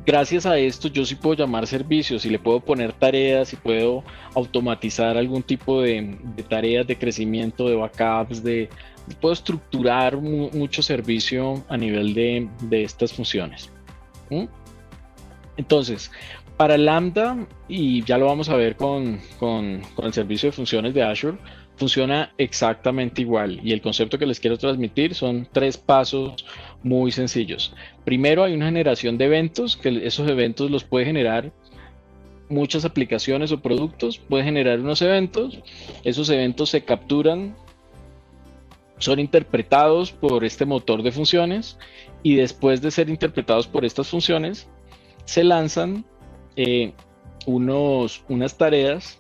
[0.06, 4.04] Gracias a esto yo sí puedo llamar servicios y le puedo poner tareas y puedo
[4.36, 8.70] automatizar algún tipo de, tareas de crecimiento, de backups, de,
[9.22, 13.72] puedo estructurar mucho servicio a nivel de, estas funciones.
[15.60, 16.10] Entonces,
[16.56, 21.38] para Lambda, y ya lo vamos a ver con, el servicio de funciones de Azure,
[21.76, 23.60] funciona exactamente igual.
[23.62, 26.46] Y el concepto que les quiero transmitir son tres pasos
[26.82, 27.74] muy sencillos.
[28.06, 31.52] Primero hay una generación de eventos, que esos eventos los puede generar
[32.48, 35.60] muchas aplicaciones o productos, puede generar unos eventos,
[36.06, 37.54] esos eventos se capturan,
[38.98, 41.78] son interpretados por este motor de funciones
[42.24, 44.70] y después de ser interpretados por estas funciones,
[45.30, 46.04] se lanzan
[46.56, 46.92] eh,
[47.46, 49.20] unos, unas tareas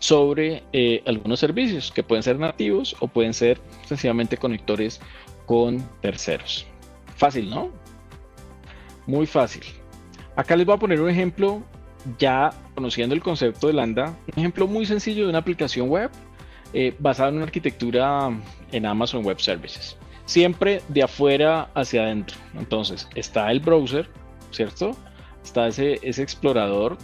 [0.00, 5.02] sobre eh, algunos servicios que pueden ser nativos o pueden ser sencillamente conectores
[5.44, 6.66] con terceros.
[7.16, 7.70] Fácil, ¿no?
[9.06, 9.62] Muy fácil.
[10.36, 11.62] Acá les voy a poner un ejemplo
[12.18, 16.10] ya conociendo el concepto de Lambda, un ejemplo muy sencillo de una aplicación web
[16.72, 18.30] eh, basada en una arquitectura
[18.72, 19.98] en Amazon Web Services.
[20.24, 22.38] Siempre de afuera hacia adentro.
[22.58, 24.08] Entonces está el browser,
[24.54, 24.96] ¿cierto?
[25.44, 26.96] está ese, ese explorador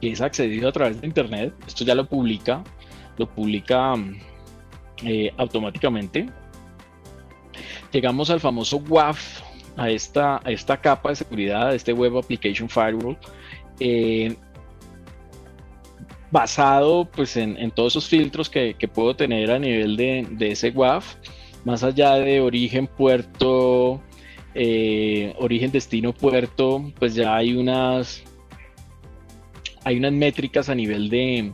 [0.00, 1.54] que es accedido a través de internet.
[1.66, 2.62] Esto ya lo publica,
[3.16, 3.94] lo publica
[5.04, 6.26] eh, automáticamente.
[7.92, 9.40] Llegamos al famoso WAF,
[9.76, 13.16] a esta, a esta capa de seguridad, a este Web Application Firewall,
[13.80, 14.36] eh,
[16.30, 21.14] basado pues, en, todos esos filtros que, puedo tener a nivel de, de ese WAF,
[21.64, 24.02] más allá de origen, puerto,
[24.54, 28.22] eh, origen, destino, puerto, pues ya hay unas
[29.84, 31.52] hay unas métricas a nivel de,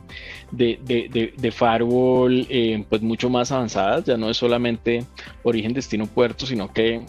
[0.51, 5.03] de, firewall eh, pues mucho más avanzadas, ya no es solamente
[5.43, 7.01] origen, destino, puerto, sino que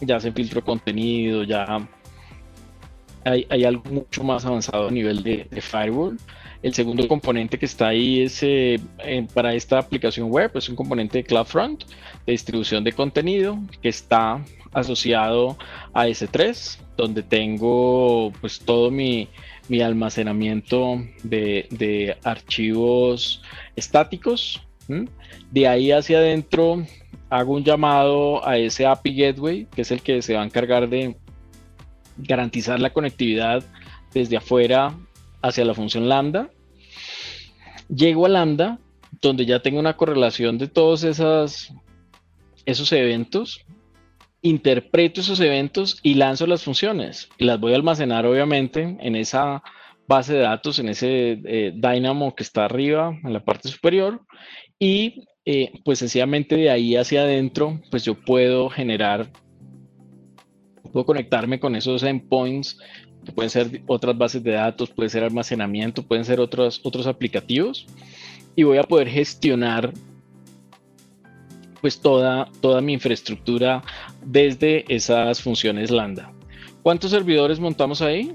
[0.00, 1.88] ya se filtro contenido, ya
[3.24, 6.18] hay, algo mucho más avanzado a nivel de, firewall.
[6.62, 8.80] El segundo componente que está ahí es eh,
[9.32, 11.84] para esta aplicación web, es un componente de CloudFront
[12.26, 15.56] de distribución de contenido que está asociado
[15.92, 19.28] a S3, donde tengo pues todo mi,
[19.82, 23.42] almacenamiento de, archivos
[23.76, 24.62] estáticos.
[25.50, 26.84] De ahí hacia adentro
[27.30, 30.88] hago un llamado a ese API Gateway, que es el que se va a encargar
[30.88, 31.16] de
[32.16, 33.62] garantizar la conectividad
[34.12, 34.94] desde afuera
[35.42, 36.50] hacia la función lambda.
[37.88, 38.78] Llego a lambda,
[39.20, 41.72] donde ya tengo una correlación de todos esos
[42.92, 43.64] eventos,
[44.42, 47.28] interpreto esos eventos y lanzo las funciones.
[47.38, 49.62] Las voy a almacenar obviamente en esa
[50.06, 54.22] base de datos, en ese eh, Dynamo que está arriba, en la parte superior.
[54.78, 59.30] Y eh, pues sencillamente de ahí hacia adentro, pues yo puedo generar
[60.88, 62.78] puedo conectarme con esos endpoints,
[63.24, 67.86] que pueden ser otras bases de datos, puede ser almacenamiento, pueden ser otros, otros aplicativos,
[68.56, 69.92] y voy a poder gestionar
[71.80, 73.82] pues toda, toda mi infraestructura
[74.24, 76.32] desde esas funciones lambda.
[76.82, 78.34] ¿Cuántos servidores montamos ahí?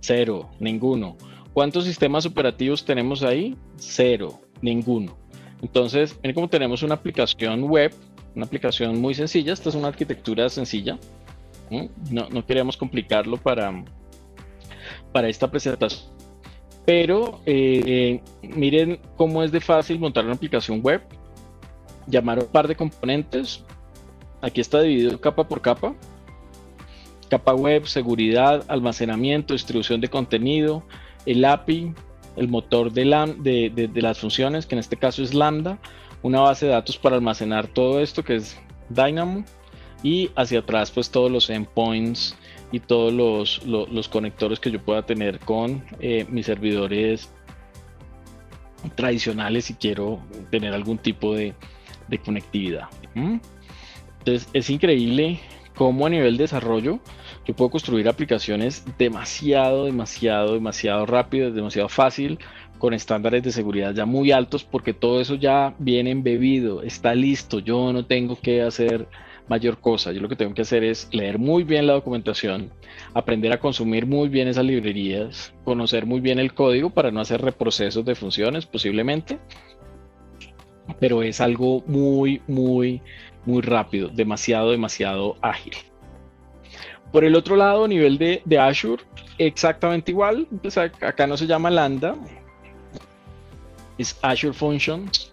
[0.00, 1.16] Cero, ninguno.
[1.52, 3.56] ¿Cuántos sistemas operativos tenemos ahí?
[3.76, 5.16] Cero, ninguno.
[5.62, 7.92] Entonces, miren cómo tenemos una aplicación web,
[8.34, 9.52] una aplicación muy sencilla.
[9.52, 10.98] Esta es una arquitectura sencilla.
[12.10, 13.84] No, no queríamos complicarlo para,
[15.12, 16.02] para esta presentación.
[16.86, 21.02] Pero eh, miren cómo es de fácil montar una aplicación web,
[22.08, 23.62] llamar un par de componentes.
[24.40, 25.94] Aquí está dividido capa por capa.
[27.28, 30.82] Capa web, seguridad, almacenamiento, distribución de contenido,
[31.26, 31.92] el API,
[32.36, 33.04] el motor de,
[33.94, 35.78] las funciones, que en este caso es Lambda,
[36.22, 39.44] una base de datos para almacenar todo esto que es Dynamo,
[40.02, 42.34] y hacia atrás pues todos los endpoints
[42.72, 47.28] y todos los, los, conectores que yo pueda tener con eh, mis servidores
[48.94, 51.54] tradicionales si quiero tener algún tipo de,
[52.08, 52.88] de conectividad.
[53.14, 55.40] Entonces es increíble
[55.74, 56.98] cómo a nivel de desarrollo
[57.46, 62.38] yo puedo construir aplicaciones demasiado, demasiado, demasiado rápido, demasiado fácil,
[62.78, 67.58] con estándares de seguridad ya muy altos, porque todo eso ya viene embebido, está listo,
[67.58, 69.08] yo no tengo que hacer
[69.48, 70.12] mayor cosa.
[70.12, 72.70] Yo lo que tengo que hacer es leer muy bien la documentación,
[73.14, 77.40] aprender a consumir muy bien esas librerías, conocer muy bien el código para no hacer
[77.40, 79.38] reprocesos de funciones posiblemente.
[81.00, 83.00] Pero es algo muy, muy,
[83.44, 85.74] muy rápido, demasiado, demasiado ágil.
[87.12, 89.02] Por el otro lado, a nivel de, Azure,
[89.38, 90.46] exactamente igual.
[90.62, 92.16] Pues acá no se llama Lambda,
[93.96, 95.30] es Azure Functions,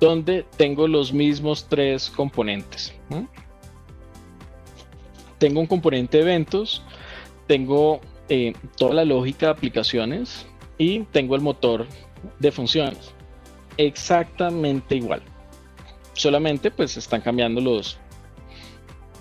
[0.00, 2.94] donde tengo los mismos tres componentes
[5.44, 6.82] tengo un componente de eventos,
[7.46, 10.46] tengo eh, toda la lógica de aplicaciones
[10.78, 11.86] y tengo el motor
[12.38, 13.13] de funciones.
[13.76, 15.22] Exactamente igual.
[16.14, 17.98] Solamente pues están cambiando los,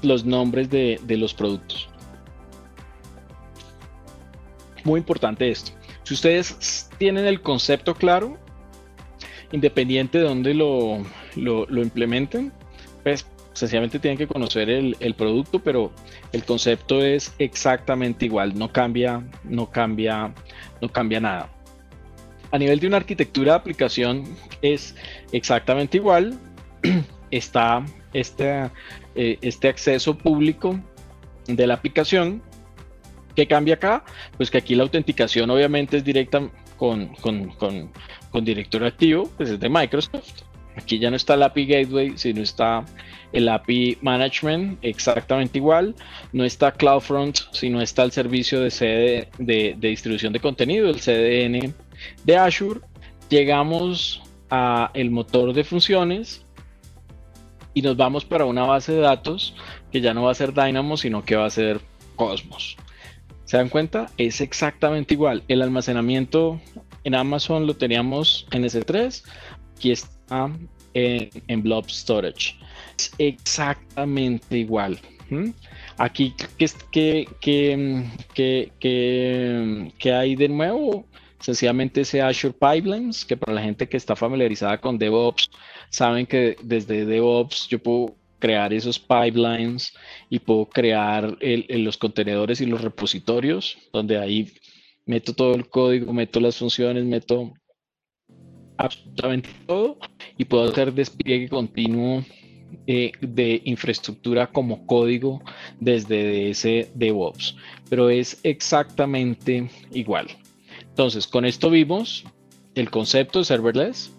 [0.04, 1.90] los nombres de, los productos.
[4.84, 5.72] Muy importante esto.
[6.04, 8.38] Si ustedes tienen el concepto claro,
[9.52, 11.00] independiente de dónde lo,
[11.36, 12.52] lo, implementen,
[13.04, 15.92] pues sencillamente tienen que conocer el, producto, pero
[16.34, 20.34] el concepto es exactamente igual, no cambia, no cambia,
[20.82, 21.50] no cambia nada.
[22.54, 24.26] A nivel de una arquitectura de aplicación
[24.62, 24.96] es
[25.32, 26.38] exactamente igual.
[27.32, 28.70] Está este,
[29.16, 30.80] eh, este acceso público
[31.48, 32.44] de la aplicación.
[33.36, 34.06] ¿Qué cambia acá?
[34.38, 39.60] Pues que aquí la autenticación obviamente es directa con, con, con, directorio activo, pues es
[39.60, 40.44] de Microsoft.
[40.76, 42.86] Aquí ya no está el API Gateway, sino está
[43.32, 45.96] el API Management exactamente igual.
[46.32, 51.74] No está CloudFront, sino está el servicio de, CD, de, distribución de contenido, el CDN
[52.24, 52.82] de Azure.
[53.30, 56.46] Llegamos a el motor de funciones
[57.74, 59.56] y nos vamos para una base de datos
[59.92, 61.82] que ya no va a ser Dynamo, sino que va a ser
[62.16, 62.78] Cosmos.
[63.46, 64.10] ¿Se dan cuenta?
[64.18, 65.44] Es exactamente igual.
[65.48, 66.60] El almacenamiento
[67.04, 69.24] en Amazon lo teníamos en S3.
[69.76, 70.52] Aquí está
[70.94, 72.56] en, en Blob Storage
[73.18, 75.00] exactamente igual.
[75.98, 76.36] Aquí,
[76.92, 77.28] ¿qué,
[80.00, 81.06] qué, hay de nuevo?
[81.44, 85.50] Sencillamente ese Azure Pipelines, que para la gente que está familiarizada con DevOps,
[85.90, 89.94] saben que desde DevOps yo puedo crear esos pipelines
[90.30, 94.54] y puedo crear los contenedores y los repositorios, donde ahí
[95.06, 97.54] meto todo el código, meto las funciones, meto
[98.78, 99.98] absolutamente todo
[100.38, 102.24] y puedo hacer despliegue continuo
[102.88, 105.42] eh, de infraestructura como código
[105.82, 107.56] desde ese DevOps,
[107.90, 110.28] pero es exactamente igual.
[110.94, 112.24] Entonces, con esto vimos
[112.76, 114.12] el concepto de serverless,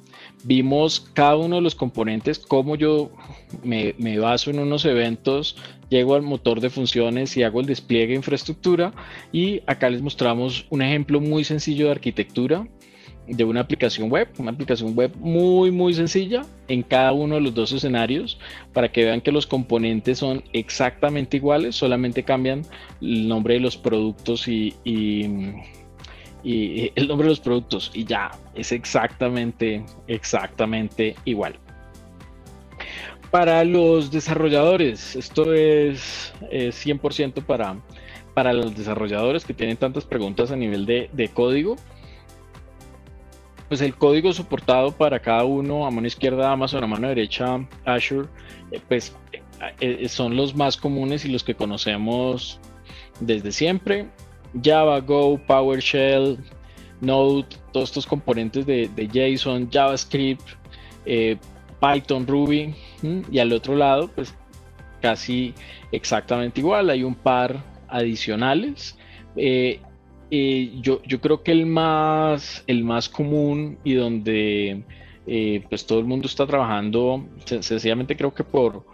[0.42, 3.12] vimos cada uno de los componentes, cómo yo
[3.62, 5.56] me, baso en unos eventos,
[5.88, 8.92] llego al motor de funciones y hago el despliegue de infraestructura.
[9.30, 12.66] Y acá les mostramos un ejemplo muy sencillo de arquitectura
[13.28, 17.54] de una aplicación web, una aplicación web muy muy sencilla en cada uno de los
[17.54, 18.38] dos escenarios
[18.72, 22.62] para que vean que los componentes son exactamente iguales, solamente cambian
[23.00, 24.74] el nombre de los productos y,
[26.44, 31.56] el nombre de los productos y ya es exactamente exactamente igual.
[33.30, 37.76] Para los desarrolladores, esto es, 100% para,
[38.34, 41.76] para los desarrolladores que tienen tantas preguntas a nivel de, de código
[43.68, 48.28] pues el código soportado para cada uno, a mano izquierda Amazon, a mano derecha Azure,
[48.70, 49.40] eh, pues eh,
[49.80, 52.60] eh, son los más comunes y los que conocemos
[53.20, 54.06] desde siempre.
[54.62, 56.38] Java, Go, PowerShell,
[57.00, 60.42] Node, todos estos componentes de, JSON, JavaScript,
[61.04, 62.74] Python, Ruby,
[63.30, 64.34] y al otro lado, pues
[65.02, 65.54] casi
[65.92, 68.96] exactamente igual, hay un par adicionales
[70.80, 74.84] yo, yo, creo que el más, el más común y donde
[75.26, 78.84] eh, pues todo el mundo está trabajando, sencillamente creo que por,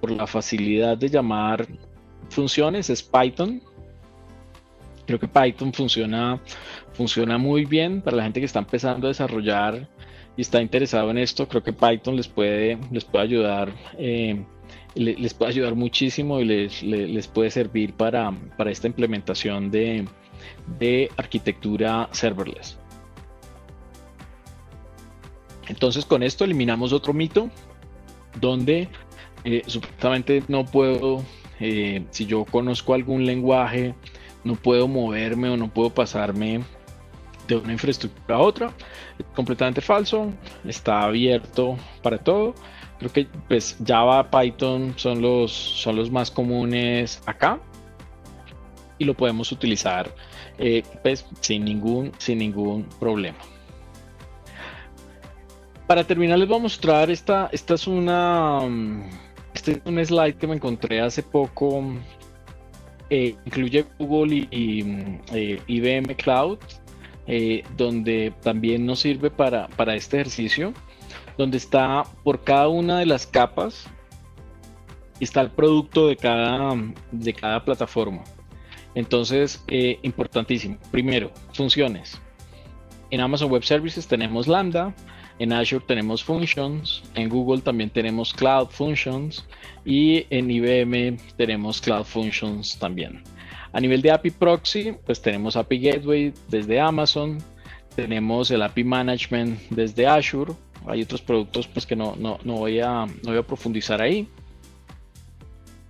[0.00, 1.66] por la facilidad de llamar
[2.30, 3.62] funciones es Python.
[5.06, 6.40] Creo que Python funciona,
[6.92, 9.88] funciona muy bien para la gente que está empezando a desarrollar
[10.36, 11.48] y está interesado en esto.
[11.48, 13.72] Creo que Python les puede, les puede ayudar.
[13.98, 14.44] Eh,
[14.94, 20.06] les puede ayudar muchísimo y les, les, puede servir para, para esta implementación de,
[20.78, 22.78] de arquitectura serverless.
[25.68, 27.50] Entonces con esto eliminamos otro mito
[28.40, 28.88] donde
[29.44, 31.22] eh, supuestamente no puedo,
[31.60, 33.94] eh, si yo conozco algún lenguaje,
[34.46, 36.62] no puedo moverme o no puedo pasarme
[37.48, 38.72] de una infraestructura a otra.
[39.18, 40.32] Es completamente falso,
[40.64, 42.54] está abierto para todo.
[42.98, 47.58] Creo que pues Java, Python son los, son los más comunes acá
[48.98, 50.14] y lo podemos utilizar
[50.58, 53.38] eh, pues, sin, ningún, sin ningún problema.
[55.86, 58.60] Para terminar les voy a mostrar esta, esta es una
[59.54, 61.82] este es un slide que me encontré hace poco.
[63.10, 66.58] Eh, incluye Google y, eh, IBM Cloud,
[67.76, 70.72] donde también nos sirve para, para este ejercicio,
[71.36, 73.88] donde está por cada una de las capas
[75.20, 76.74] está el producto de cada,
[77.10, 78.22] de cada plataforma.
[78.94, 80.78] Entonces, eh, importantísimo.
[80.90, 82.20] Primero, funciones.
[83.10, 84.94] En Amazon Web Services tenemos Lambda,
[85.38, 89.44] en Azure tenemos Functions, en Google también tenemos Cloud Functions
[89.84, 93.22] y en IBM tenemos Cloud Functions también.
[93.72, 97.38] A nivel de API Proxy, pues tenemos API Gateway desde Amazon,
[97.94, 100.54] tenemos el API Management desde Azure,
[100.86, 104.28] hay otros productos pues que no, no, voy, a, no voy a profundizar ahí.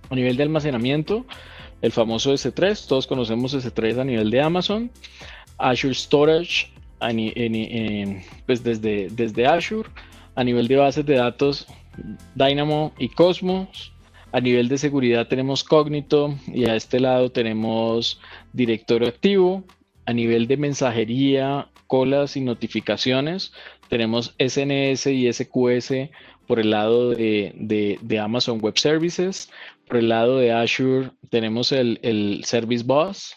[0.09, 1.25] A nivel de almacenamiento,
[1.81, 4.91] el famoso S3, todos conocemos S3 a nivel de Amazon,
[5.57, 9.89] Azure Storage pues desde, desde Azure,
[10.35, 11.67] a nivel de bases de datos
[12.35, 13.93] Dynamo y Cosmos,
[14.31, 18.19] a nivel de seguridad tenemos Cognito y a este lado tenemos
[18.53, 19.63] directorio activo,
[20.05, 23.53] a nivel de mensajería, colas y notificaciones
[23.89, 26.09] tenemos SNS y SQS
[26.45, 29.49] por el lado de, de Amazon Web Services,
[29.87, 33.35] por el lado de Azure tenemos el, Service Bus,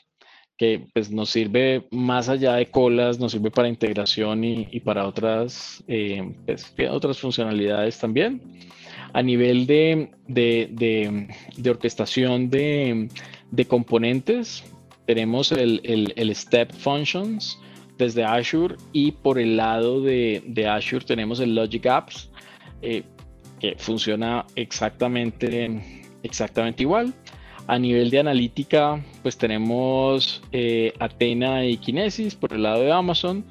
[0.60, 5.82] que pues, nos sirve más allá de colas, nos sirve para integración y, para otras,
[5.88, 8.42] eh, pues, otras funcionalidades también.
[9.14, 10.10] A nivel de,
[11.66, 13.08] orquestación de,
[13.68, 14.62] componentes,
[15.06, 17.58] tenemos el, Step Functions
[17.96, 22.30] desde Azure y por el lado de, Azure tenemos el Logic Apps,
[22.82, 23.02] eh,
[23.60, 25.80] que funciona exactamente
[26.22, 27.14] exactamente igual.
[27.70, 33.44] A nivel de analítica, pues tenemos eh, Athena y Kinesis por el lado de Amazon.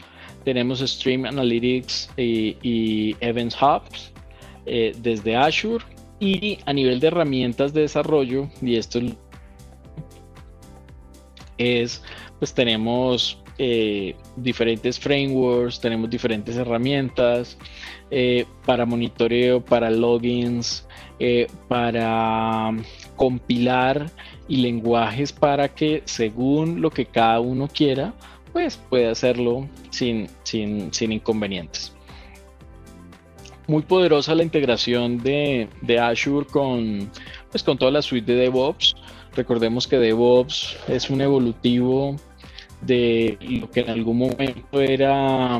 [0.44, 4.12] Tenemos Stream Analytics y, Events Hubs
[4.66, 5.86] eh, desde Azure.
[6.20, 9.00] Y a nivel de herramientas de desarrollo, y esto
[11.58, 12.04] es,
[12.40, 17.58] pues tenemos eh, diferentes frameworks, tenemos diferentes herramientas
[18.66, 20.86] para monitoreo, para logins,
[21.20, 22.72] eh, para
[23.20, 24.10] compilar
[24.48, 28.14] y lenguajes para que según lo que cada uno quiera,
[28.54, 31.94] pues pueda hacerlo sin, sin, sin inconvenientes.
[33.68, 37.12] muy poderosa la integración de, de, Azure con,
[37.52, 38.96] pues, con toda la suite de DevOps.
[39.36, 42.16] Recordemos que DevOps es un evolutivo
[42.82, 45.60] de lo que en algún momento era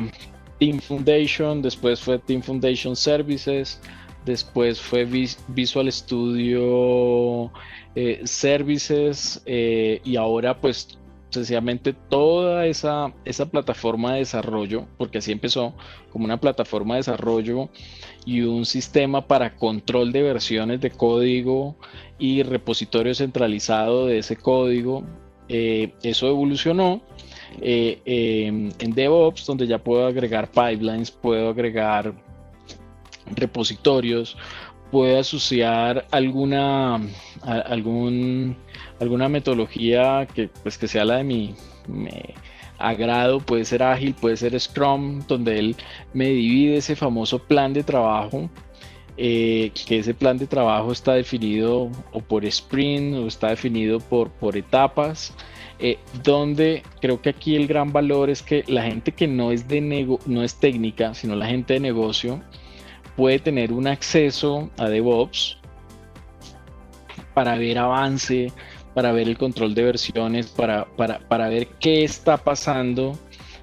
[0.58, 3.82] Team Foundation, después fue Team Foundation Services,
[4.30, 5.04] después fue
[5.48, 7.52] Visual Studio
[7.94, 10.98] eh, Services eh, y ahora pues
[11.30, 15.74] sencillamente toda esa, esa plataforma de desarrollo, porque así empezó
[16.10, 17.68] como una plataforma de desarrollo
[18.24, 21.76] y un sistema para control de versiones de código
[22.18, 25.04] y repositorio centralizado de ese código.
[25.48, 27.02] Eh, eso evolucionó
[27.60, 32.14] en DevOps, donde ya puedo agregar pipelines, puedo agregar
[33.36, 34.36] repositorios,
[34.90, 37.00] puede asociar alguna,
[37.42, 38.56] algún,
[39.00, 41.54] alguna metodología que, pues, que sea la de mi,
[42.78, 45.76] agrado, puede ser ágil, puede ser Scrum, donde él
[46.12, 48.50] me divide ese famoso plan de trabajo,
[49.16, 54.30] eh, que ese plan de trabajo está definido o por sprint o está definido por,
[54.30, 55.34] por etapas.
[55.82, 59.66] Eh, donde creo que aquí el gran valor es que la gente que no es
[59.66, 59.80] de
[60.26, 62.42] no es técnica, sino la gente de negocio,
[63.20, 65.58] puede tener un acceso a DevOps
[67.34, 68.50] para ver avance,
[68.94, 73.18] para ver el control de versiones, para, para, ver qué está pasando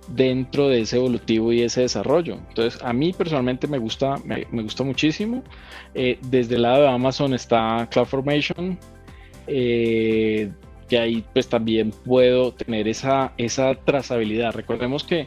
[0.10, 2.38] dentro de ese evolutivo y ese desarrollo.
[2.50, 5.44] Entonces, a mí personalmente me gusta, me, gusta muchísimo.
[5.96, 8.78] Eh, desde el lado de Amazon está CloudFormation,
[9.48, 10.52] eh,
[10.92, 14.54] ahí pues también puedo tener esa, esa trazabilidad.
[14.54, 15.26] Recordemos que,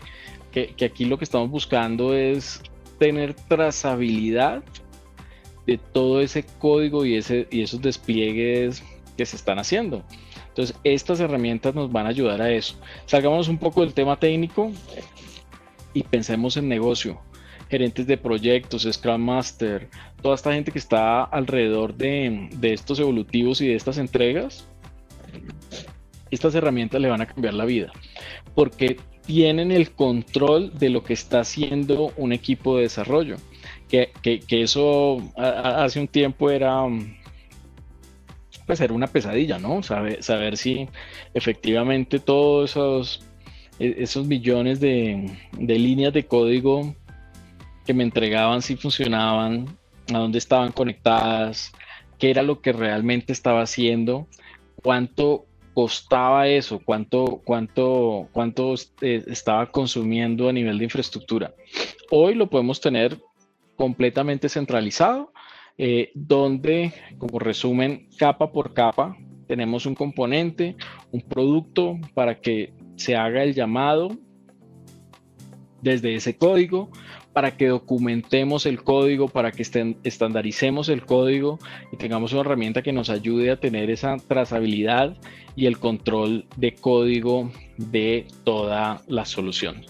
[0.52, 2.62] que, aquí lo que estamos buscando es
[3.00, 4.62] tener trazabilidad
[5.66, 8.84] de todo ese código y, ese, y esos despliegues
[9.16, 10.04] que se están haciendo.
[10.48, 12.78] Entonces, estas herramientas nos van a ayudar a eso.
[13.06, 14.70] Salgamos un poco del tema técnico
[15.94, 17.18] y pensemos en negocio.
[17.70, 19.88] Gerentes de proyectos, Scrum Master,
[20.20, 24.68] toda esta gente que está alrededor de, de estos evolutivos y de estas entregas,
[26.30, 27.92] estas herramientas le van a cambiar la vida.
[28.54, 28.98] Porque
[29.30, 33.36] tienen el control de lo que está haciendo un equipo de desarrollo.
[33.88, 34.10] Que,
[34.48, 36.82] eso hace un tiempo era,
[38.66, 39.84] pues era una pesadilla, ¿no?
[39.84, 40.88] Saber, saber si
[41.32, 43.24] efectivamente todos esos,
[43.78, 46.96] e, esos millones de, de líneas de código
[47.86, 49.78] que me entregaban, si funcionaban,
[50.12, 51.70] a dónde estaban conectadas,
[52.18, 54.26] qué era lo que realmente estaba haciendo,
[54.82, 61.54] cuánto, costaba eso, cuánto, cuánto, cuánto eh, estaba consumiendo a nivel de infraestructura.
[62.10, 63.18] Hoy lo podemos tener
[63.76, 65.32] completamente centralizado,
[65.78, 69.16] eh, donde, como resumen, capa por capa,
[69.46, 70.76] tenemos un componente,
[71.10, 74.10] un producto para que se haga el llamado
[75.80, 76.90] desde ese código,
[77.32, 79.62] para que documentemos el código, para que
[80.02, 81.58] estandaricemos el código
[81.92, 85.16] y tengamos una herramienta que nos ayude a tener esa trazabilidad
[85.54, 89.84] y el control de código de toda la solución.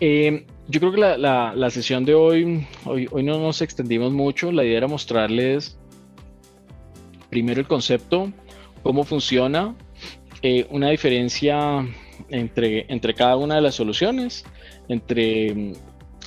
[0.00, 4.64] Eh, yo creo que la, sesión de hoy, hoy, hoy no nos extendimos mucho, la
[4.64, 5.76] idea era mostrarles
[7.32, 8.30] primero el concepto,
[8.82, 9.74] cómo funciona,
[10.42, 11.86] eh, una diferencia
[12.28, 14.44] entre, entre cada una de las soluciones,
[14.88, 15.72] entre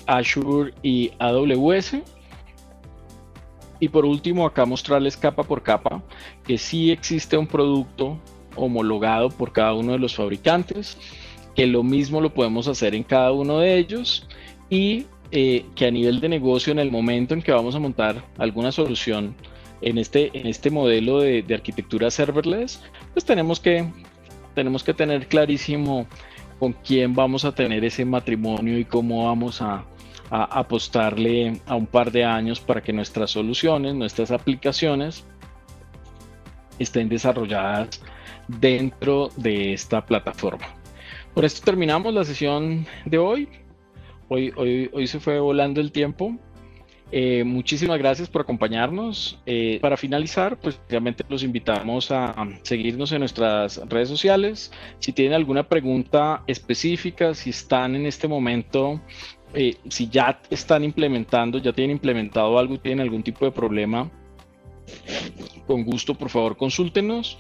[0.07, 1.97] Azure y AWS.
[3.79, 6.01] Y por último, acá mostrarles capa por capa
[6.45, 8.17] que sí existe un producto
[8.55, 10.97] homologado por cada uno de los fabricantes,
[11.55, 14.27] que lo mismo lo podemos hacer en cada uno de ellos
[14.69, 18.23] y eh, que a nivel de negocio, en el momento en que vamos a montar
[18.37, 19.35] alguna solución
[19.81, 22.81] en este, en este modelo de, de arquitectura serverless,
[23.13, 23.85] pues tenemos que,
[24.53, 26.07] tenemos que tener clarísimo
[26.59, 29.83] con quién vamos a tener ese matrimonio y cómo vamos a,
[30.30, 35.26] a apostarle a un par de años para que nuestras soluciones, nuestras aplicaciones
[36.80, 38.01] estén desarrolladas
[38.47, 40.67] dentro de esta plataforma.
[41.34, 43.49] Por esto terminamos la sesión de hoy.
[44.28, 46.38] Hoy, hoy, hoy se fue volando el tiempo.
[47.11, 49.39] Eh, muchísimas gracias por acompañarnos.
[49.45, 54.71] Eh, para finalizar, pues realmente los invitamos a seguirnos en nuestras redes sociales.
[54.99, 58.99] Si tienen alguna pregunta específica, si están en este momento
[59.55, 64.11] eh, si ya están implementando, ya tienen implementado algo y tienen algún tipo de problema,
[65.65, 67.37] con gusto por favor consúltenos.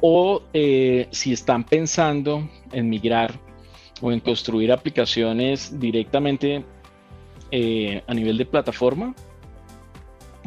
[0.00, 3.32] O eh, si están pensando en migrar
[4.00, 6.64] o en construir aplicaciones directamente
[7.50, 9.14] eh, a nivel de plataforma,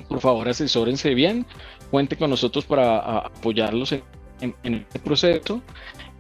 [0.08, 1.46] por favor asesórense bien,
[1.92, 4.04] cuente con nosotros para apoyarlos en
[4.42, 5.62] en, este proceso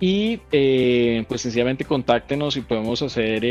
[0.01, 0.37] y
[1.29, 3.45] pues sencillamente contáctenos y podemos hacer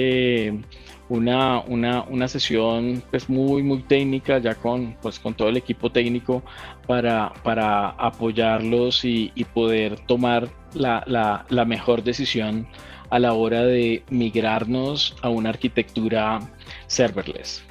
[1.09, 5.91] una, una, una, sesión pues muy muy técnica ya con pues con todo el equipo
[5.91, 6.43] técnico
[6.87, 12.67] para, para apoyarlos y, poder tomar la, la, la mejor decisión
[13.11, 16.41] a la hora de migrarnos a una arquitectura
[16.87, 17.65] serverless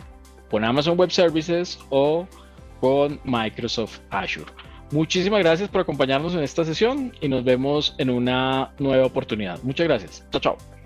[0.50, 2.28] con Amazon Web Services o
[2.80, 4.52] con Microsoft Azure.
[4.92, 9.62] Muchísimas gracias por acompañarnos en esta sesión y nos vemos en una nueva oportunidad.
[9.64, 10.26] Muchas gracias.
[10.32, 10.76] Chao, chao.